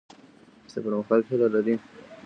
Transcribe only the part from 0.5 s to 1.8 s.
چي د پرمختګ هیله لرئ.